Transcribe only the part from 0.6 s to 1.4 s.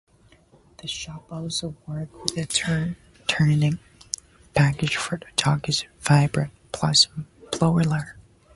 The shop